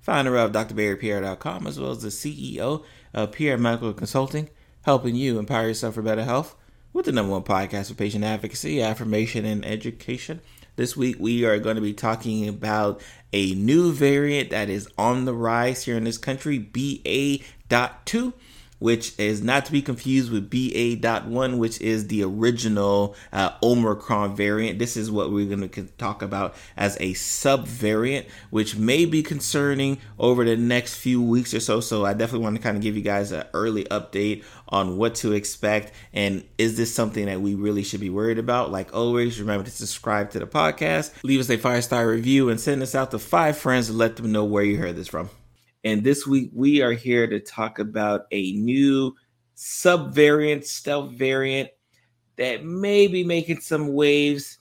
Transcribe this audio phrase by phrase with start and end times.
[0.00, 4.48] founder of drbarrypierre.com, as well as the CEO of Pierre Medical Consulting,
[4.82, 6.56] helping you empower yourself for better health
[6.92, 10.40] with the number one podcast for patient advocacy, affirmation, and education.
[10.76, 13.00] This week, we are going to be talking about
[13.32, 18.32] a new variant that is on the rise here in this country, BA.2
[18.80, 24.80] which is not to be confused with BA.1, which is the original uh, Omicron variant.
[24.80, 29.98] This is what we're going to talk about as a subvariant, which may be concerning
[30.18, 31.80] over the next few weeks or so.
[31.80, 35.14] So I definitely want to kind of give you guys an early update on what
[35.16, 38.70] to expect and is this something that we really should be worried about.
[38.70, 42.58] Like always, remember to subscribe to the podcast, leave us a five star review, and
[42.58, 45.30] send us out to five friends to let them know where you heard this from.
[45.84, 49.14] And this week we are here to talk about a new
[49.56, 51.70] subvariant, stealth variant
[52.36, 54.58] that may be making some waves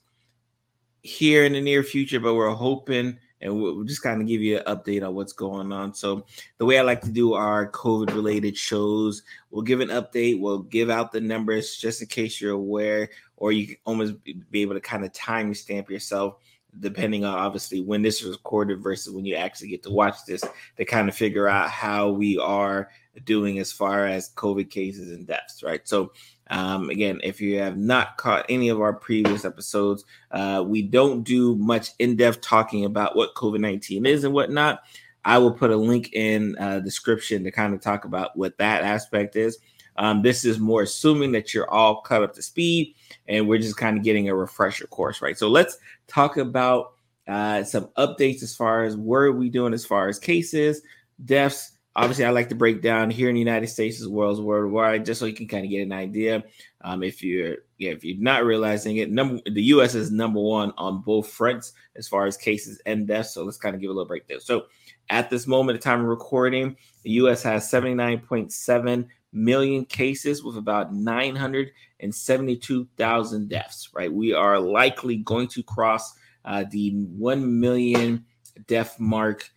[1.02, 4.58] here in the near future, but we're hoping and we'll just kind of give you
[4.58, 5.94] an update on what's going on.
[5.94, 6.26] So,
[6.58, 10.60] the way I like to do our COVID related shows, we'll give an update, we'll
[10.60, 14.74] give out the numbers just in case you're aware, or you can almost be able
[14.74, 16.36] to kind of time stamp yourself
[16.80, 20.44] depending on obviously when this is recorded versus when you actually get to watch this
[20.78, 22.90] to kind of figure out how we are
[23.26, 25.82] doing as far as COVID cases and deaths, right?
[25.88, 26.14] So,
[26.52, 31.24] um, again, if you have not caught any of our previous episodes, uh, we don't
[31.24, 34.84] do much in depth talking about what COVID 19 is and whatnot.
[35.26, 38.84] I will put a link in uh, description to kind of talk about what that
[38.84, 39.60] aspect is.
[40.00, 42.96] Um, this is more assuming that you're all cut up to speed
[43.28, 45.38] and we're just kind of getting a refresher course, right?
[45.38, 45.78] So let's
[46.08, 46.94] talk about
[47.28, 50.82] uh, some updates as far as where are we doing as far as cases,
[51.26, 51.74] deaths.
[51.98, 55.04] Obviously, I like to break down here in the United States as well as worldwide,
[55.04, 56.46] just so you can kind of get an idea.
[56.82, 59.96] Um, if you're yeah, if you're not realizing it, number the U.S.
[59.96, 63.34] is number one on both fronts as far as cases and deaths.
[63.34, 64.40] So let's kind of give a little break there.
[64.40, 64.68] So
[65.10, 67.44] at this moment, the time of recording, the U.S.
[67.44, 74.12] has 79.7 million cases with about 972,000 deaths, right?
[74.12, 78.26] We are likely going to cross uh, the 1 million
[78.68, 79.50] death mark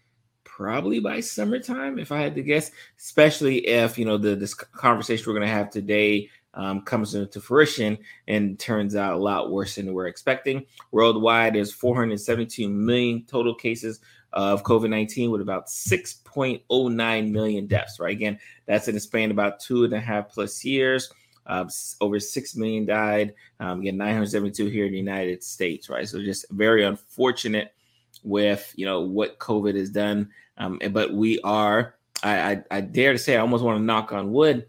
[0.45, 5.25] probably by summertime, if I had to guess, especially if, you know, the this conversation
[5.27, 7.97] we're going to have today um, comes into fruition
[8.29, 10.67] and turns out a lot worse than we're expecting.
[10.91, 14.01] Worldwide, there's 472 million total cases
[14.33, 18.13] of COVID 19 with about 6.09 million deaths, right?
[18.13, 21.13] Again, that's in a span about two and a half plus years.
[21.47, 21.69] Um,
[22.01, 23.35] over 6 million died.
[23.59, 26.09] Um, again, 972 here in the United States, right?
[26.09, 27.75] So just very unfortunate
[28.23, 30.31] with, you know, what COVID has done.
[30.59, 34.13] Um, but we are, I, I, I dare to say, I almost want to knock
[34.13, 34.67] on wood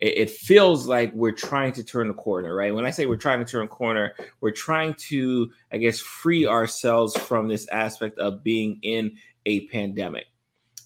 [0.00, 2.74] it, feels like we're trying to turn a corner, right?
[2.74, 6.46] When I say we're trying to turn a corner, we're trying to, I guess, free
[6.46, 9.16] ourselves from this aspect of being in
[9.46, 10.26] a pandemic.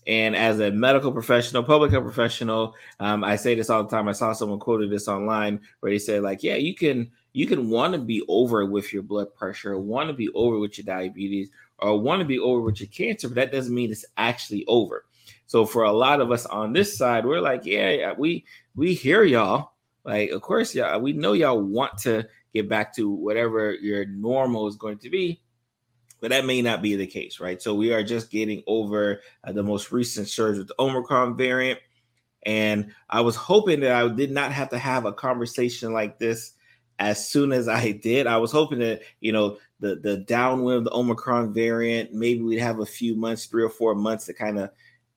[0.07, 4.09] And as a medical professional, public health professional, um, I say this all the time.
[4.09, 7.71] I saw someone quoted this online where they said, like, yeah, you can you can
[7.71, 11.49] want to be over with your blood pressure, want to be over with your diabetes,
[11.79, 15.05] or want to be over with your cancer, but that doesn't mean it's actually over.
[15.47, 19.23] So for a lot of us on this side, we're like, yeah, we we hear
[19.23, 19.73] y'all.
[20.05, 24.69] Like, of course, y'all, we know y'all want to get back to whatever your normal
[24.69, 25.41] is going to be,
[26.21, 27.61] but that may not be the case, right?
[27.61, 31.81] So we are just getting over uh, the most recent surge with the Omicron variant.
[32.47, 36.53] And I was hoping that I did not have to have a conversation like this
[36.99, 38.27] as soon as I did.
[38.27, 42.59] I was hoping that, you know, the the downwind of the Omicron variant, maybe we'd
[42.61, 44.71] have a few months, three or four months to kind of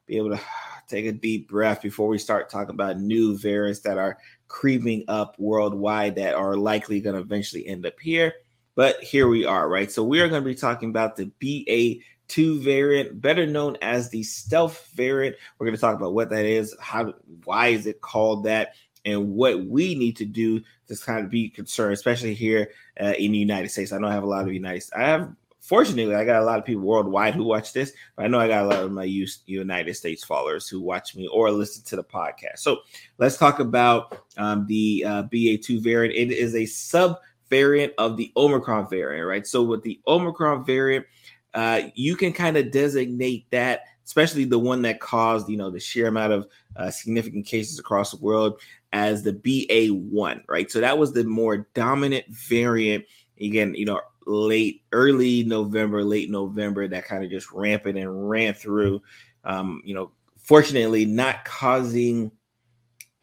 [0.08, 0.42] be able to
[0.88, 4.18] take a deep breath before we start talking about new variants that are
[4.48, 8.34] creeping up worldwide that are likely going to eventually end up here.
[8.76, 9.92] But here we are, right?
[9.92, 14.24] So we are going to be talking about the BA2 variant, better known as the
[14.24, 15.36] stealth variant.
[15.58, 17.14] We're going to talk about what that is, how,
[17.44, 21.50] why is it called that, and what we need to do to kind of be
[21.50, 23.92] concerned, especially here uh, in the United States.
[23.92, 24.84] I know I have a lot of United.
[24.96, 25.34] I have
[25.68, 28.48] fortunately, I got a lot of people worldwide who watch this, but I know I
[28.48, 32.04] got a lot of my United States followers who watch me or listen to the
[32.04, 32.60] podcast.
[32.60, 32.80] So
[33.18, 36.16] let's talk about um, the uh, BA2 variant.
[36.16, 37.18] It is a sub
[37.50, 39.46] variant of the Omicron variant, right?
[39.46, 41.06] So with the Omicron variant,
[41.54, 45.82] uh, you can kind of designate that especially the one that caused you know the
[45.82, 46.48] sheer amount of
[46.78, 48.62] uh, significant cases across the world
[48.94, 50.72] as the BA1, right?
[50.72, 53.04] So that was the more dominant variant.
[53.40, 58.54] Again, you know, late, early November, late November, that kind of just rampant and ran
[58.54, 59.02] through.
[59.44, 62.32] Um, you know, fortunately, not causing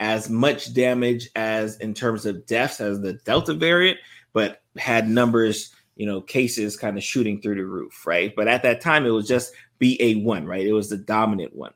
[0.01, 3.99] as much damage as in terms of deaths as the Delta variant,
[4.33, 8.35] but had numbers, you know, cases kind of shooting through the roof, right?
[8.35, 10.67] But at that time, it was just BA1, right?
[10.67, 11.73] It was the dominant one.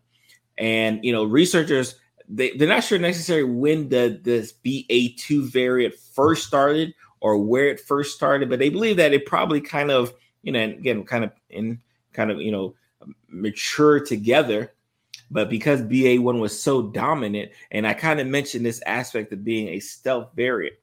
[0.57, 1.95] And, you know, researchers,
[2.29, 7.81] they, they're not sure necessarily when the this BA2 variant first started or where it
[7.81, 10.13] first started, but they believe that it probably kind of,
[10.43, 11.81] you know, again, kind of in
[12.13, 12.75] kind of, you know,
[13.29, 14.73] mature together.
[15.31, 19.69] But because BA1 was so dominant, and I kind of mentioned this aspect of being
[19.69, 20.77] a stealth variant,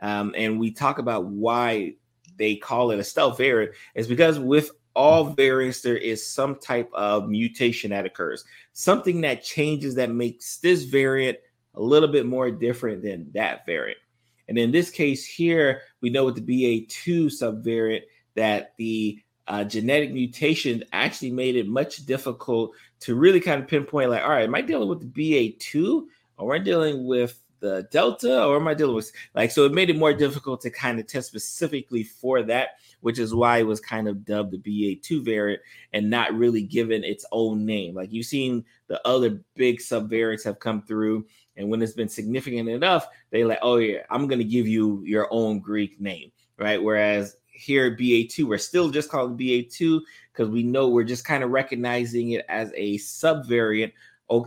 [0.00, 1.94] um, and we talk about why
[2.36, 6.90] they call it a stealth variant, is because with all variants, there is some type
[6.92, 11.38] of mutation that occurs, something that changes that makes this variant
[11.74, 13.98] a little bit more different than that variant.
[14.48, 18.02] And in this case here, we know with the BA2 subvariant
[18.34, 24.10] that the uh, genetic mutation actually made it much difficult to really kind of pinpoint,
[24.10, 26.04] like, all right, am I dealing with the BA2
[26.38, 29.72] or am I dealing with the Delta or am I dealing with like, so it
[29.72, 32.70] made it more difficult to kind of test specifically for that
[33.02, 35.62] which is why it was kind of dubbed the BA2 variant
[35.92, 37.94] and not really given its own name.
[37.94, 42.68] Like you've seen the other big subvariants have come through, and when it's been significant
[42.68, 46.82] enough, they like, oh yeah, I'm gonna give you your own Greek name, right?
[46.82, 50.00] Whereas here at BA2, we're still just calling BA2
[50.32, 53.92] because we know we're just kind of recognizing it as a subvariant,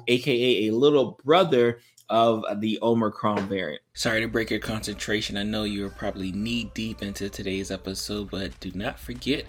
[0.08, 1.80] aka a little brother
[2.10, 3.82] of the Omicron variant.
[3.94, 5.38] Sorry to break your concentration.
[5.38, 9.46] I know you're probably knee deep into today's episode, but do not forget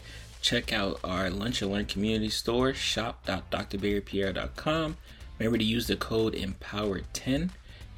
[0.47, 4.97] check out our Lunch and Learn community store, shop.drbarrypierre.com.
[5.39, 7.51] Remember to use the code EMPOWER10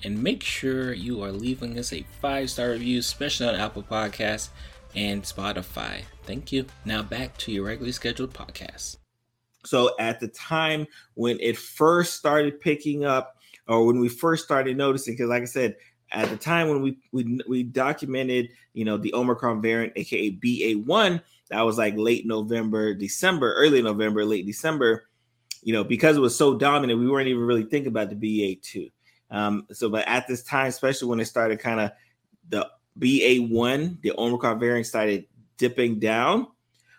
[0.04, 4.48] and make sure you are leaving us a five star review, especially on Apple Podcasts
[4.94, 6.02] and Spotify.
[6.24, 6.66] Thank you.
[6.84, 8.96] Now back to your regularly scheduled podcast.
[9.64, 13.36] So, at the time when it first started picking up,
[13.66, 15.76] or when we first started noticing, because like I said,
[16.10, 21.20] at the time when we we we documented, you know, the Omicron variant, aka BA1,
[21.50, 25.04] that was like late November, December, early November, late December.
[25.62, 28.90] You know, because it was so dominant, we weren't even really thinking about the BA2.
[29.30, 31.90] Um, so, but at this time, especially when it started kind of
[32.48, 32.68] the
[32.98, 35.26] BA1, the Omicron variant started
[35.58, 36.46] dipping down,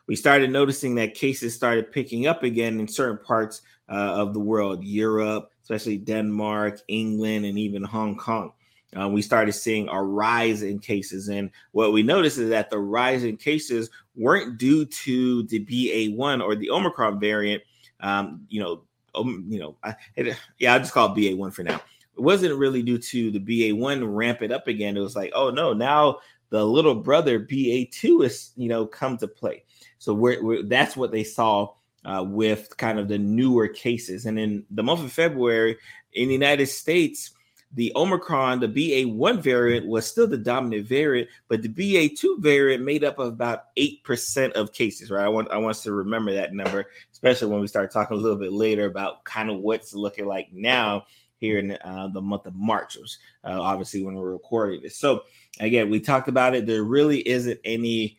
[0.07, 4.39] we started noticing that cases started picking up again in certain parts uh, of the
[4.39, 8.51] world, Europe, especially Denmark, England, and even Hong Kong.
[8.99, 11.29] Uh, we started seeing a rise in cases.
[11.29, 16.43] And what we noticed is that the rise in cases weren't due to the BA1
[16.43, 17.61] or the Omicron variant.
[17.99, 18.83] Um, you know,
[19.15, 21.75] um, you know, I, it, yeah, I'll just call it BA1 for now.
[21.75, 24.97] It wasn't really due to the BA1 ramp it up again.
[24.97, 26.19] It was like, oh no, now
[26.49, 29.63] the little brother BA2 is, you know, come to play.
[29.99, 31.73] So we're, we're that's what they saw
[32.05, 34.25] uh, with kind of the newer cases.
[34.25, 35.77] And in the month of February
[36.13, 37.31] in the United States,
[37.73, 43.03] the Omicron, the BA1 variant was still the dominant variant, but the BA2 variant made
[43.03, 45.23] up about 8% of cases, right?
[45.23, 48.19] I want I want us to remember that number, especially when we start talking a
[48.19, 51.05] little bit later about kind of what's looking like now
[51.37, 54.97] here in uh, the month of March, uh, obviously when we're recording this.
[54.97, 55.23] So
[55.59, 56.65] again, we talked about it.
[56.65, 58.18] There really isn't any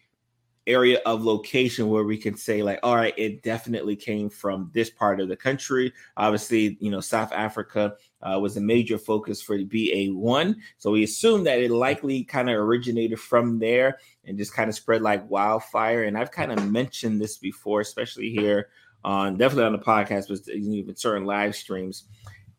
[0.71, 4.91] area of location where we can say like all right it definitely came from this
[4.91, 5.93] part of the country.
[6.17, 11.05] Obviously you know south africa uh, was a major focus for the ba1 so we
[11.05, 15.29] assume that it likely kind of originated from there and just kind of spread like
[15.31, 16.05] wildfire.
[16.05, 18.69] And i've kind of mentioned this before especially here
[19.05, 22.05] on definitely on the podcast but even certain live streams.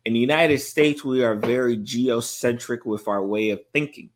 [0.04, 4.10] In the united states we are very geocentric with our way of thinking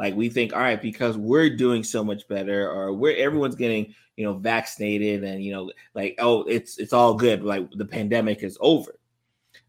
[0.00, 3.94] like we think, all right, because we're doing so much better, or we're everyone's getting,
[4.16, 7.44] you know, vaccinated, and you know, like oh, it's it's all good.
[7.44, 8.98] Like the pandemic is over.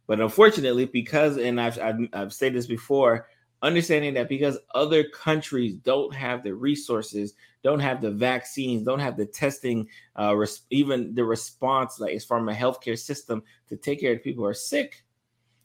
[0.08, 3.28] But unfortunately, because and I've I've, I've said this before,
[3.62, 9.18] understanding that because other countries don't have the resources, don't have the vaccines, don't have
[9.18, 9.86] the testing,
[10.18, 14.24] uh, res- even the response, like as from a healthcare system to take care of
[14.24, 15.04] people who are sick,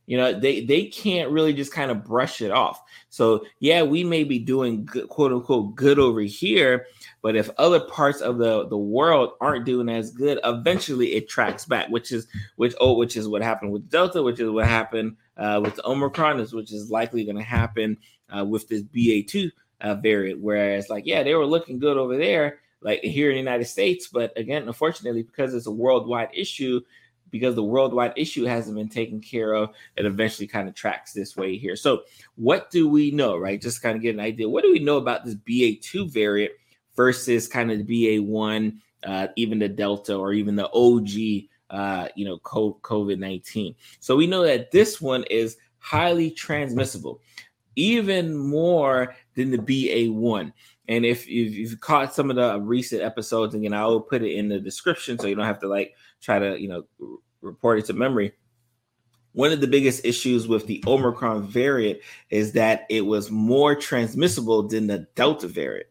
[0.06, 2.80] you know, they they can't really just kind of brush it off.
[3.08, 6.86] So yeah, we may be doing good, quote unquote good over here,
[7.22, 11.64] but if other parts of the the world aren't doing as good, eventually it tracks
[11.64, 11.88] back.
[11.88, 15.60] Which is which oh, which is what happened with Delta, which is what happened uh,
[15.62, 17.98] with Omicron, is which is likely going to happen
[18.36, 20.40] uh, with this BA two uh, variant.
[20.40, 24.06] Whereas like yeah, they were looking good over there, like here in the United States,
[24.06, 26.80] but again, unfortunately, because it's a worldwide issue
[27.30, 31.36] because the worldwide issue hasn't been taken care of, it eventually kind of tracks this
[31.36, 31.76] way here.
[31.76, 32.02] So,
[32.36, 33.60] what do we know, right?
[33.60, 34.48] Just kind of get an idea.
[34.48, 36.52] What do we know about this BA2 variant
[36.94, 42.24] versus kind of the BA1, uh, even the Delta or even the OG, uh, you
[42.24, 43.74] know, COVID 19?
[44.00, 47.20] So, we know that this one is highly transmissible,
[47.76, 50.52] even more than the BA1.
[50.88, 54.32] And if, if you've caught some of the recent episodes, again, I will put it
[54.32, 56.84] in the description so you don't have to like try to, you know,
[57.40, 58.32] report it to memory.
[59.32, 64.66] One of the biggest issues with the Omicron variant is that it was more transmissible
[64.66, 65.88] than the Delta variant,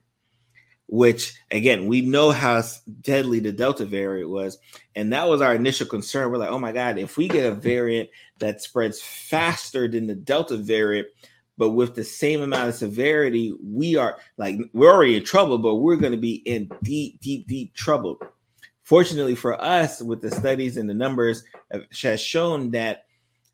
[0.88, 2.63] which again, we know how
[3.01, 4.58] deadly the Delta variant was.
[4.96, 6.32] And that was our initial concern.
[6.32, 10.15] We're like, oh my God, if we get a variant that spreads faster than the
[10.15, 11.08] Delta variant,
[11.58, 15.75] but with the same amount of severity, we are like we're already in trouble, but
[15.75, 18.20] we're going to be in deep, deep, deep trouble.
[18.85, 21.43] Fortunately for us, with the studies and the numbers,
[22.03, 23.05] has shown that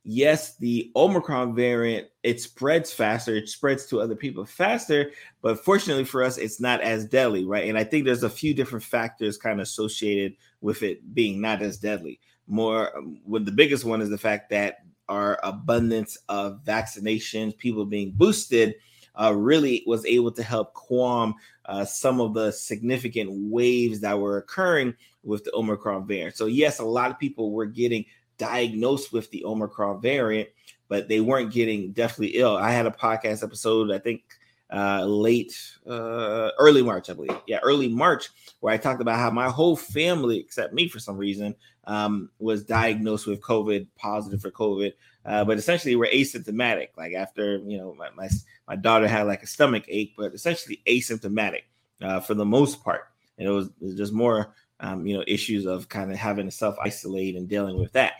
[0.03, 5.11] yes, the Omicron variant it spreads faster, it spreads to other people faster,
[5.41, 7.69] but fortunately for us, it's not as deadly, right?
[7.69, 11.61] And I think there's a few different factors kind of associated with it being not
[11.61, 12.19] as deadly.
[12.47, 12.91] More,
[13.25, 18.75] with the biggest one is the fact that our abundance of vaccinations, people being boosted,
[19.15, 21.35] uh, really was able to help calm
[21.71, 26.35] uh, some of the significant waves that were occurring with the Omicron variant.
[26.35, 28.03] So, yes, a lot of people were getting
[28.37, 30.49] diagnosed with the Omicron variant,
[30.89, 32.57] but they weren't getting definitely ill.
[32.57, 34.23] I had a podcast episode, I think
[34.69, 37.37] uh, late, uh, early March, I believe.
[37.47, 41.17] Yeah, early March, where I talked about how my whole family, except me for some
[41.17, 44.91] reason, um, was diagnosed with COVID, positive for COVID.
[45.25, 46.89] Uh, but essentially, we're asymptomatic.
[46.97, 48.29] Like after you know, my, my,
[48.67, 51.63] my daughter had like a stomach ache, but essentially asymptomatic
[52.01, 53.01] uh, for the most part.
[53.37, 56.45] And it was, it was just more, um, you know, issues of kind of having
[56.45, 58.13] to self isolate and dealing with that.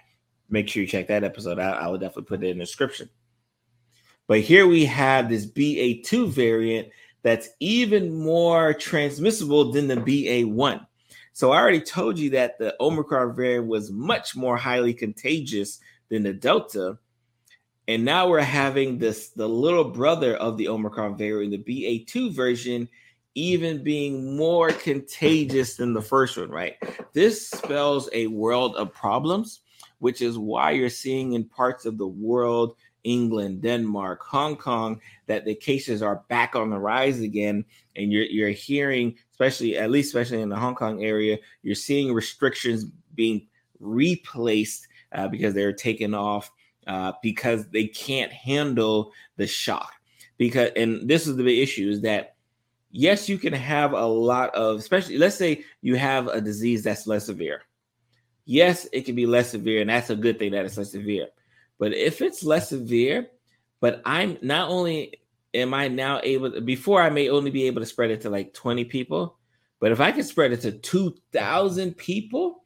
[0.49, 1.81] Make sure you check that episode out.
[1.81, 3.09] I will definitely put it in the description.
[4.27, 6.89] But here we have this BA2 variant
[7.23, 10.85] that's even more transmissible than the BA1.
[11.33, 15.79] So I already told you that the Omicron variant was much more highly contagious
[16.11, 16.99] than the Delta.
[17.87, 22.87] And now we're having this the little brother of the Omicron variant, the BA2 version,
[23.33, 26.75] even being more contagious than the first one, right?
[27.13, 29.61] This spells a world of problems,
[29.99, 35.45] which is why you're seeing in parts of the world England, Denmark, Hong Kong, that
[35.45, 37.65] the cases are back on the rise again.
[37.95, 42.13] And you're you're hearing, especially at least especially in the Hong Kong area, you're seeing
[42.13, 43.47] restrictions being
[43.79, 46.51] replaced uh, because they're taken off
[46.87, 49.93] uh, because they can't handle the shock.
[50.37, 52.35] Because and this is the big issue is that
[52.91, 57.07] yes, you can have a lot of, especially let's say you have a disease that's
[57.07, 57.61] less severe.
[58.45, 61.27] Yes, it can be less severe, and that's a good thing that it's less severe.
[61.77, 63.27] But if it's less severe,
[63.79, 65.21] but I'm not only
[65.53, 68.29] am I now able to, before I may only be able to spread it to
[68.29, 69.37] like 20 people,
[69.79, 72.60] but if I can spread it to 2,000 people,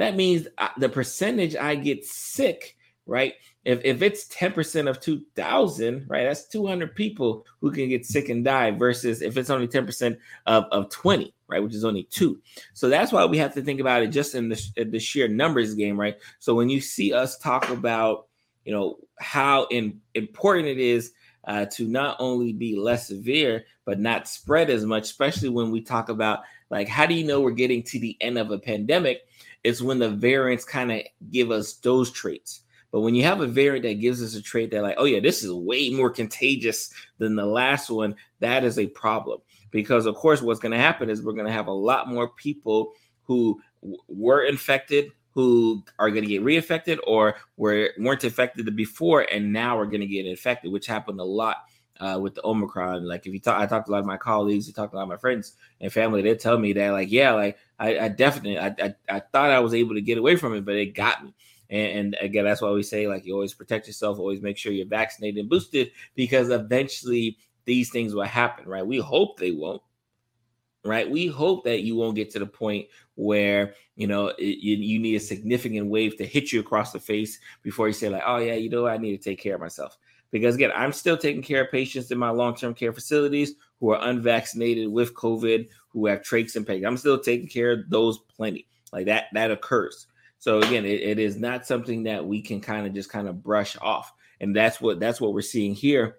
[0.00, 2.76] that means uh, the percentage I get sick,
[3.06, 3.34] right?
[3.64, 8.44] If, if it's 10% of 2,000, right, that's 200 people who can get sick and
[8.44, 10.16] die versus if it's only 10%
[10.46, 12.40] of, of 20, right, which is only two.
[12.72, 15.74] So that's why we have to think about it just in the, the sheer numbers
[15.74, 16.16] game, right?
[16.38, 18.26] So when you see us talk about
[18.64, 21.12] you know how in, important it is
[21.44, 25.80] uh, to not only be less severe but not spread as much especially when we
[25.80, 26.40] talk about
[26.70, 29.22] like how do you know we're getting to the end of a pandemic
[29.64, 32.62] it's when the variants kind of give us those traits.
[32.92, 35.20] But when you have a variant that gives us a trait that like oh yeah
[35.20, 39.40] this is way more contagious than the last one that is a problem.
[39.70, 42.30] Because of course what's going to happen is we're going to have a lot more
[42.30, 48.74] people who w- were infected who are going to get reinfected or were weren't infected
[48.74, 51.58] before and now are going to get infected, which happened a lot
[52.00, 53.06] uh, with the Omicron.
[53.06, 54.96] Like if you talk, I talked to a lot of my colleagues, I talked to
[54.96, 56.22] a lot of my friends and family.
[56.22, 59.60] They tell me that like, yeah, like I, I definitely, I, I, I, thought I
[59.60, 61.34] was able to get away from it, but it got me.
[61.68, 64.72] And, and again, that's why we say like you always protect yourself, always make sure
[64.72, 68.86] you're vaccinated and boosted because eventually these things will happen, right?
[68.86, 69.82] We hope they won't,
[70.84, 71.08] right?
[71.08, 74.98] We hope that you won't get to the point where you know it, you, you
[74.98, 78.38] need a significant wave to hit you across the face before you say like, oh
[78.38, 79.98] yeah, you know I need to take care of myself.
[80.30, 84.08] Because again, I'm still taking care of patients in my long-term care facilities who are
[84.08, 86.84] unvaccinated with COVID, who have trachs and pegs.
[86.84, 88.66] I'm still taking care of those plenty.
[88.92, 90.06] Like that, that occurs.
[90.38, 93.42] So again, it, it is not something that we can kind of just kind of
[93.42, 94.12] brush off.
[94.40, 96.18] And that's what that's what we're seeing here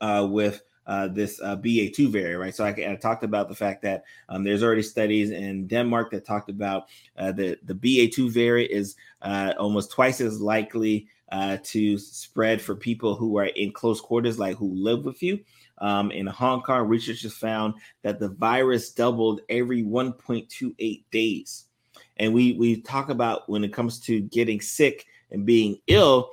[0.00, 2.54] uh, with uh, this uh, BA2 variant, right?
[2.54, 6.24] So I, I, talked about the fact that um, there's already studies in Denmark that
[6.24, 11.98] talked about uh, the the BA2 variant is uh, almost twice as likely uh, to
[11.98, 15.40] spread for people who are in close quarters, like who live with you.
[15.78, 21.64] Um, in Hong Kong, researchers found that the virus doubled every 1.28 days.
[22.16, 26.30] And we we talk about when it comes to getting sick and being ill,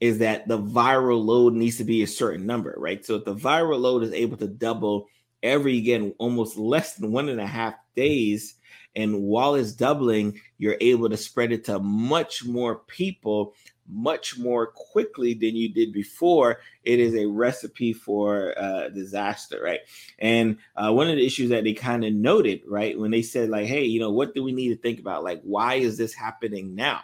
[0.00, 3.04] is that the viral load needs to be a certain number, right?
[3.04, 5.06] So if the viral load is able to double
[5.42, 8.56] every again almost less than one and a half days,
[8.94, 13.54] and while it's doubling, you're able to spread it to much more people
[13.88, 19.80] much more quickly than you did before, it is a recipe for uh, disaster, right?
[20.18, 23.48] And uh, one of the issues that they kind of noted, right, when they said
[23.48, 25.24] like, "Hey, you know, what do we need to think about?
[25.24, 27.00] Like, why is this happening now?"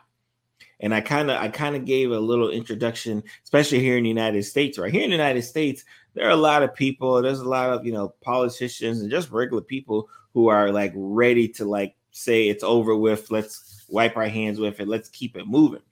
[0.81, 4.09] And I kind of, I kind of gave a little introduction, especially here in the
[4.09, 4.79] United States.
[4.79, 7.21] Right here in the United States, there are a lot of people.
[7.21, 11.49] There's a lot of you know politicians and just regular people who are like ready
[11.49, 13.31] to like say it's over with.
[13.31, 14.89] Let's wipe our hands with it.
[14.89, 15.83] Let's keep it moving.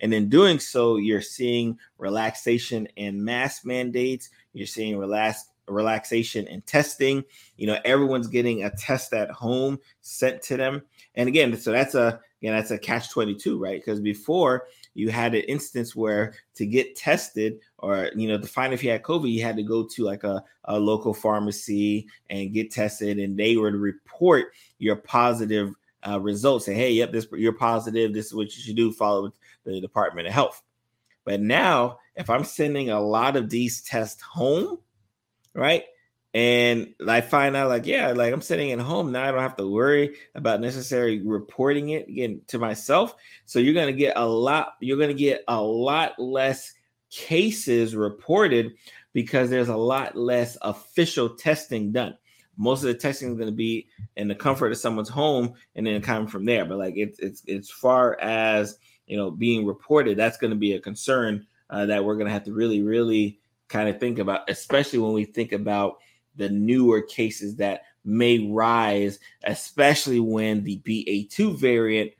[0.00, 4.30] And in doing so, you're seeing relaxation in mask mandates.
[4.52, 7.24] You're seeing relax relaxation in testing.
[7.56, 10.82] You know, everyone's getting a test at home sent to them.
[11.14, 13.80] And again, so that's a again that's a catch 22, right?
[13.80, 18.72] Because before you had an instance where to get tested or you know to find
[18.72, 22.52] if you had COVID, you had to go to like a, a local pharmacy and
[22.52, 24.46] get tested, and they would report
[24.78, 25.74] your positive
[26.06, 26.66] uh, results.
[26.66, 28.12] Say, hey, yep, this you're positive.
[28.12, 28.92] This is what you should do.
[28.92, 29.32] Follow
[29.64, 30.62] the Department of Health.
[31.24, 34.78] But now, if I'm sending a lot of these tests home,
[35.54, 35.84] right?
[36.34, 39.56] And I find out, like, yeah, like I'm sitting at home now, I don't have
[39.56, 43.14] to worry about necessarily reporting it again to myself.
[43.46, 46.74] So you're to get a lot, you're to get a lot less
[47.10, 48.74] cases reported
[49.12, 52.18] because there's a lot less official testing done.
[52.56, 55.86] Most of the testing is going to be in the comfort of someone's home and
[55.86, 56.64] then coming from there.
[56.64, 60.72] But like it's it's as far as you know being reported that's going to be
[60.72, 64.48] a concern uh, that we're going to have to really really kind of think about
[64.48, 65.96] especially when we think about
[66.36, 72.10] the newer cases that may rise especially when the ba2 variant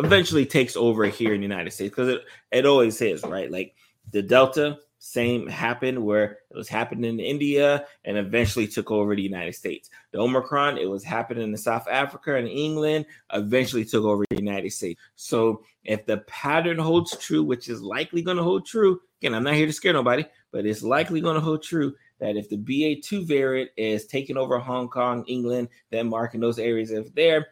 [0.00, 3.50] eventually takes over here in the united states because it, it always is right?
[3.50, 3.74] Like
[4.10, 9.22] the delta same happened where it was happening in India and eventually took over the
[9.22, 9.90] United States.
[10.12, 14.70] The Omicron, it was happening in South Africa and England, eventually took over the United
[14.70, 15.00] States.
[15.14, 19.44] So if the pattern holds true, which is likely going to hold true, again, I'm
[19.44, 22.58] not here to scare nobody, but it's likely going to hold true that if the
[22.58, 27.48] BA2 variant is taking over Hong Kong, England, Denmark, and those areas of there,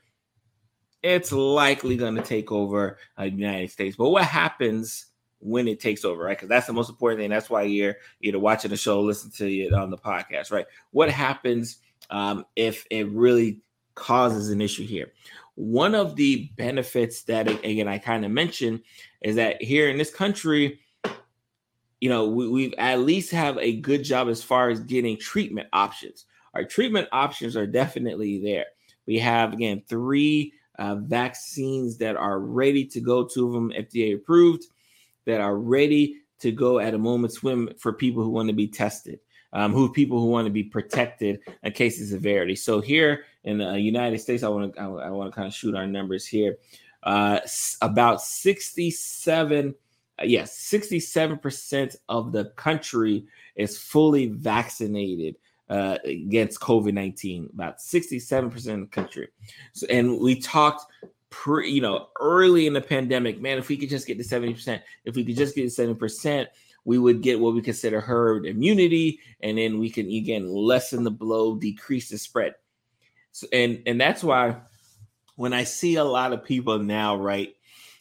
[1.02, 3.96] it's likely going to take over uh, the United States.
[3.96, 5.06] But what happens?
[5.46, 6.36] When it takes over, right?
[6.36, 7.30] Because that's the most important thing.
[7.30, 10.66] That's why you're either watching the show, listen to it on the podcast, right?
[10.90, 11.78] What happens
[12.10, 13.60] um, if it really
[13.94, 15.12] causes an issue here?
[15.54, 18.82] One of the benefits that, again, I kind of mentioned
[19.22, 20.80] is that here in this country,
[22.00, 25.68] you know, we, we've at least have a good job as far as getting treatment
[25.72, 26.26] options.
[26.54, 28.66] Our treatment options are definitely there.
[29.06, 33.24] We have again three uh, vaccines that are ready to go.
[33.24, 34.66] Two of them FDA approved
[35.26, 38.68] that are ready to go at a moment's whim for people who want to be
[38.68, 39.20] tested,
[39.52, 42.56] um, who people who want to be protected in case of severity.
[42.56, 45.54] So here in the United States, I want to I, I want to kind of
[45.54, 46.56] shoot our numbers here.
[47.02, 47.40] Uh,
[47.82, 49.74] about 67,
[50.18, 55.36] uh, yes, 67% of the country is fully vaccinated
[55.68, 59.28] uh, against COVID 19, about 67% of the country.
[59.72, 60.84] So, and we talked
[61.36, 64.80] pre, you know, early in the pandemic, man, if we could just get to 70%,
[65.04, 66.46] if we could just get to 7%,
[66.84, 71.10] we would get what we consider herd immunity, and then we can again lessen the
[71.10, 72.54] blow, decrease the spread.
[73.32, 74.56] So, and and that's why
[75.34, 77.54] when I see a lot of people now, right,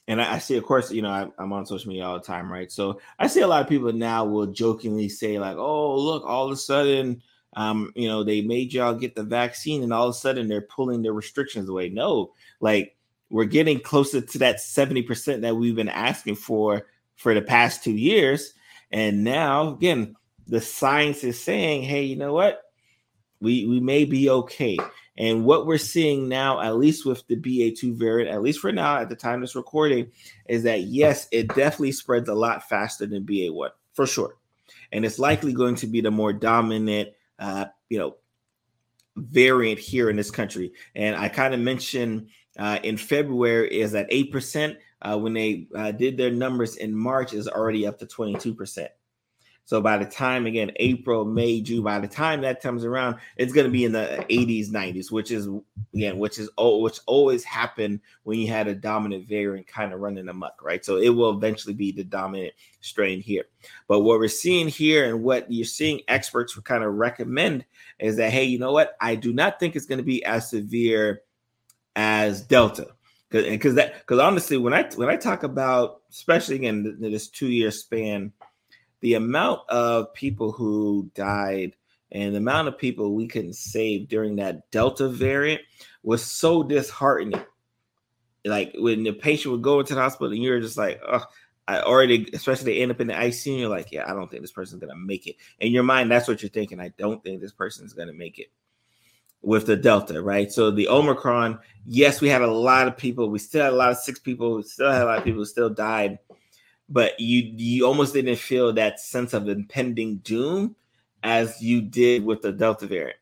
[0.08, 2.50] and I, see, of course, you know, I, I'm on social media all the time,
[2.50, 2.72] right?
[2.72, 6.46] So I see a lot of people now will jokingly say like, "Oh, look, all
[6.46, 7.22] of a sudden."
[7.58, 10.60] Um, you know, they made y'all get the vaccine and all of a sudden they're
[10.60, 11.88] pulling their restrictions away.
[11.88, 12.95] No, like
[13.30, 17.96] we're getting closer to that 70% that we've been asking for for the past two
[17.96, 18.54] years.
[18.92, 20.16] And now, again,
[20.48, 22.62] the science is saying, hey, you know what?
[23.42, 24.78] We, we may be okay.
[25.18, 28.98] And what we're seeing now, at least with the BA2 variant, at least for now,
[28.98, 30.12] at the time this recording,
[30.48, 34.36] is that yes, it definitely spreads a lot faster than BA1 for sure.
[34.92, 37.10] And it's likely going to be the more dominant,
[37.40, 38.18] uh, you know,
[39.16, 40.74] variant here in this country.
[40.94, 44.78] And I kind of mentioned uh, in February is at 8%.
[45.02, 48.88] Uh, when they uh, did their numbers in March, is already up to 22%.
[49.66, 53.52] So by the time again April, May, June, by the time that comes around, it's
[53.52, 55.50] going to be in the 80s, 90s, which is
[55.94, 60.00] again, which is oh, which always happened when you had a dominant variant kind of
[60.00, 60.86] running amok, right?
[60.86, 63.46] So it will eventually be the dominant strain here.
[63.88, 67.66] But what we're seeing here and what you're seeing experts kind of recommend
[68.00, 68.96] is that hey, you know what?
[69.02, 71.22] I do not think it's going to be as severe
[71.96, 72.88] as Delta
[73.32, 77.70] because that because honestly when i when i talk about especially in this two year
[77.70, 78.32] span
[79.02, 81.76] the amount of people who died
[82.12, 85.62] and the amount of people we couldn't save during that Delta variant
[86.02, 87.44] was so disheartening.
[88.46, 91.26] Like when the patient would go into the hospital and you're just like, oh,
[91.68, 94.30] I already, especially they end up in the ICU, and you're like, yeah, I don't
[94.30, 95.36] think this person's gonna make it.
[95.60, 96.80] In your mind, that's what you're thinking.
[96.80, 98.48] I don't think this person's gonna make it
[99.46, 100.52] with the Delta, right?
[100.52, 103.30] So the Omicron, yes, we had a lot of people.
[103.30, 104.56] We still had a lot of sick people.
[104.56, 106.20] We still had a lot of people who still died
[106.90, 110.76] but you you almost didn't feel that sense of impending doom
[111.24, 113.18] as you did with the Delta variant.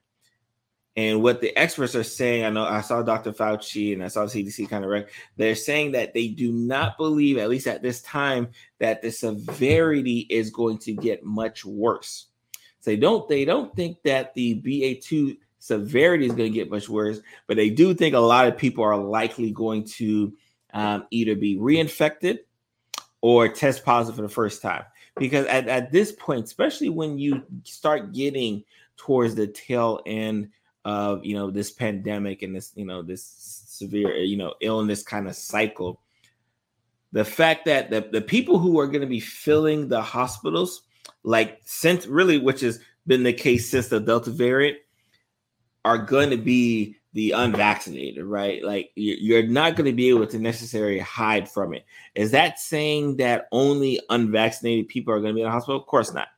[0.96, 3.32] And what the experts are saying, I know I saw Dr.
[3.32, 7.40] Fauci and I saw CDC kind of rec- they're saying that they do not believe,
[7.40, 12.28] at least at this time, that the severity is going to get much worse.
[12.82, 16.90] So they don't they don't think that the BA2 severity is going to get much
[16.90, 20.34] worse, but they do think a lot of people are likely going to
[20.74, 22.40] um, either be reinfected
[23.22, 24.84] or test positive for the first time.
[25.16, 28.66] Because at, at this point, especially when you start getting
[28.98, 30.50] towards the tail end
[30.84, 35.30] of you know this pandemic and this you know this severe you know illness kind
[35.30, 36.02] of cycle,
[37.14, 40.82] the fact that the, the people who are going to be filling the hospitals,
[41.24, 44.78] like since really, which has been the case since the Delta variant,
[45.86, 48.64] are going to be the unvaccinated, right?
[48.64, 51.86] Like you're not going to be able to necessarily hide from it.
[52.16, 55.80] Is that saying that only unvaccinated people are going to be in the hospital?
[55.80, 56.30] Of course not,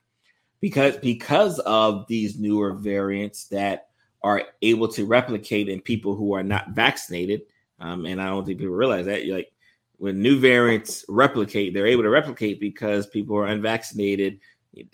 [0.60, 3.88] because because of these newer variants that
[4.22, 7.44] are able to replicate in people who are not vaccinated.
[7.80, 9.26] Um, and I don't think people realize that.
[9.26, 9.52] You're Like
[9.98, 14.40] when new variants replicate, they're able to replicate because people who are unvaccinated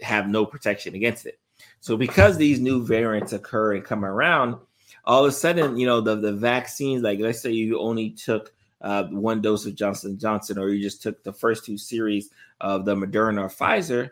[0.02, 1.40] have no protection against it.
[1.82, 4.56] So because these new variants occur and come around
[5.04, 8.54] all of a sudden, you know, the, the vaccines, like let's say you only took
[8.82, 12.30] uh, one dose of Johnson Johnson, or you just took the first two series
[12.62, 14.12] of the Moderna or Pfizer,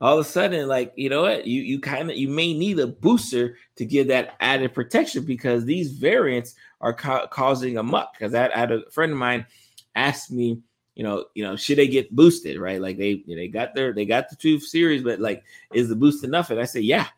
[0.00, 2.78] all of a sudden, like you know what, you you kind of you may need
[2.80, 8.12] a booster to give that added protection because these variants are ca- causing a muck.
[8.12, 9.46] Because that had a friend of mine
[9.94, 10.60] asked me,
[10.94, 12.80] you know, you know, should they get boosted, right?
[12.80, 16.24] Like they they got their they got the two series, but like is the boost
[16.24, 16.50] enough?
[16.50, 17.08] And I say, yeah,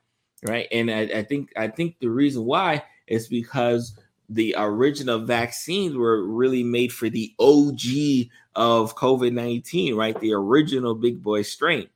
[0.47, 0.69] right.
[0.71, 6.25] And I, I think I think the reason why is because the original vaccines were
[6.25, 10.19] really made for the OG of COVID 19, right?
[10.21, 11.89] The original big boy strain.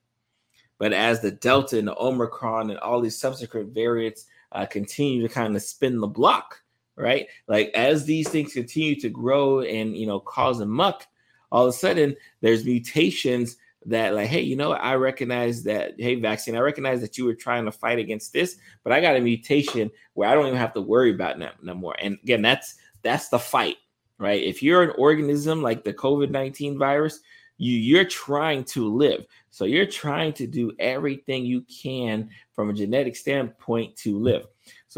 [0.79, 5.33] But as the Delta and the Omicron and all these subsequent variants uh, continue to
[5.33, 6.63] kind of spin the block,
[6.97, 7.27] right?
[7.49, 11.07] Like as these things continue to grow and, you know, cause a muck,
[11.51, 13.57] all of a sudden there's mutations
[13.87, 17.35] that like hey you know i recognize that hey vaccine i recognize that you were
[17.35, 20.75] trying to fight against this but i got a mutation where i don't even have
[20.75, 21.95] to worry about that no more.
[22.01, 23.77] And again that's that's the fight
[24.21, 24.43] right?
[24.43, 27.21] If you're an organism like the covid-19 virus
[27.59, 29.27] you you're trying to live.
[29.51, 34.47] So you're trying to do everything you can from a genetic standpoint to live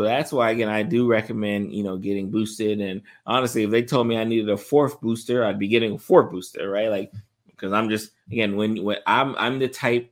[0.01, 3.83] so that's why again i do recommend you know getting boosted and honestly if they
[3.83, 7.13] told me i needed a fourth booster i'd be getting a fourth booster right like
[7.61, 10.11] because I'm just again when when I'm I'm the type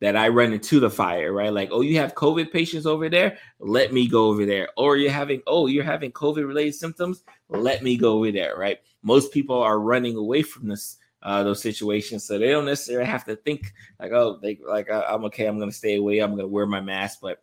[0.00, 1.52] that I run into the fire, right?
[1.52, 4.70] Like, oh, you have COVID patients over there, let me go over there.
[4.78, 8.78] Or you're having, oh, you're having COVID related symptoms, let me go over there, right?
[9.02, 13.24] Most people are running away from this uh, those situations, so they don't necessarily have
[13.26, 16.48] to think like, oh, they like I, am okay, I'm gonna stay away, I'm gonna
[16.48, 17.42] wear my mask, but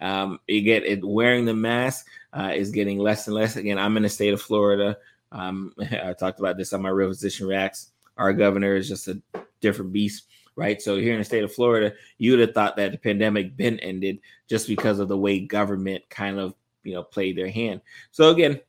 [0.00, 3.56] um, you get it wearing the mask uh, is getting less and less.
[3.56, 4.98] Again, I'm in the state of Florida.
[5.32, 9.20] Um, I talked about this on my real physician reacts our governor is just a
[9.60, 10.80] different beast, right?
[10.80, 13.78] So here in the state of Florida, you would have thought that the pandemic been
[13.80, 17.80] ended just because of the way government kind of you know played their hand.
[18.10, 18.60] So again,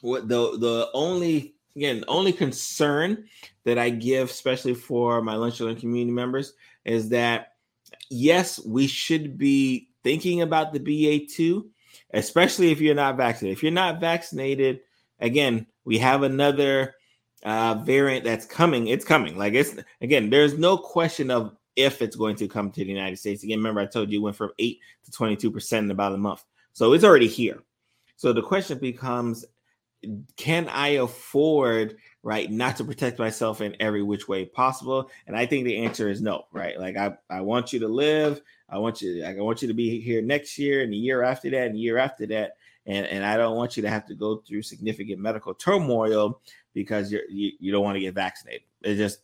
[0.00, 3.24] what the the only again only concern
[3.64, 7.54] that I give, especially for my lunch and community members, is that
[8.10, 11.66] yes, we should be thinking about the BA2,
[12.14, 13.58] especially if you're not vaccinated.
[13.58, 14.78] If you're not vaccinated,
[15.18, 16.94] again, we have another
[17.42, 18.86] uh, variant that's coming.
[18.86, 19.36] It's coming.
[19.36, 23.18] Like it's again, there's no question of if it's going to come to the United
[23.18, 23.42] States.
[23.42, 26.18] Again, remember I told you it went from eight to 22 percent in about a
[26.18, 27.64] month, so it's already here.
[28.14, 29.44] So the question becomes,
[30.36, 32.50] can I afford right?
[32.50, 35.08] Not to protect myself in every which way possible.
[35.28, 36.76] And I think the answer is no, right?
[36.76, 38.42] Like I, I want you to live.
[38.68, 41.48] I want you, I want you to be here next year and the year after
[41.50, 42.56] that and the year after that.
[42.84, 46.40] And, and I don't want you to have to go through significant medical turmoil
[46.74, 48.62] because you're, you, you don't want to get vaccinated.
[48.82, 49.20] It just,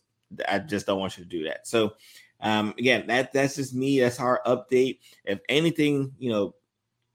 [0.47, 1.67] I just don't want you to do that.
[1.67, 1.95] So,
[2.39, 3.99] um, again, that that's just me.
[3.99, 4.99] That's our update.
[5.25, 6.55] If anything, you know,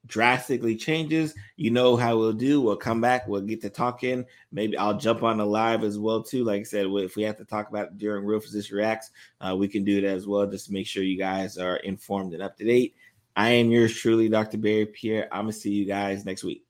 [0.08, 2.60] drastically changes, you know how we'll do.
[2.60, 3.28] We'll come back.
[3.28, 4.24] We'll get to talking.
[4.50, 6.44] Maybe I'll jump on the live as well too.
[6.44, 9.68] Like I said, if we have to talk about during Real Physician Reacts, uh, we
[9.68, 10.46] can do it as well.
[10.46, 12.96] Just to make sure you guys are informed and up to date.
[13.36, 14.58] I am yours truly, Dr.
[14.58, 15.28] Barry Pierre.
[15.30, 16.64] I'm gonna see you guys next week.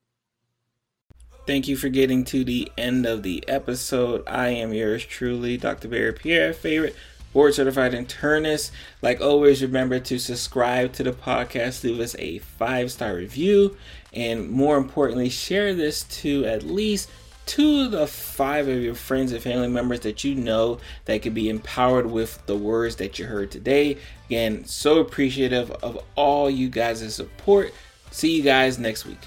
[1.47, 4.23] Thank you for getting to the end of the episode.
[4.27, 5.89] I am yours truly, Dr.
[5.89, 6.95] Barry Pierre, favorite
[7.33, 8.71] board certified internist.
[9.03, 13.77] Like always, remember to subscribe to the podcast, leave us a five star review,
[14.13, 17.11] and more importantly, share this to at least
[17.47, 21.35] two of the five of your friends and family members that you know that could
[21.35, 23.97] be empowered with the words that you heard today.
[24.27, 27.73] Again, so appreciative of all you guys' support.
[28.11, 29.21] See you guys next week.